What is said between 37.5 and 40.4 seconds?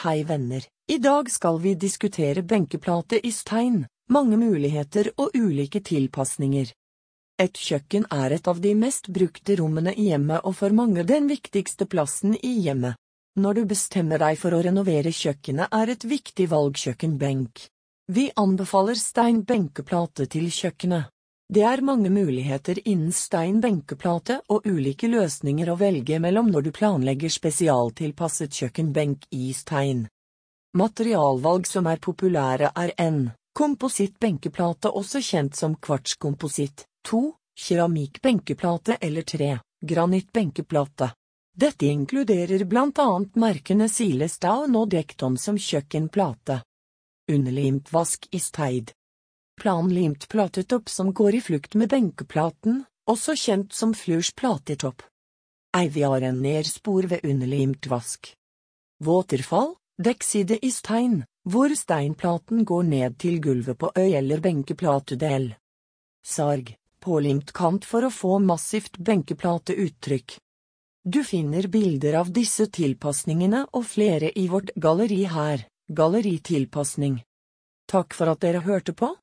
Keramikk benkeplate eller 3. Granitt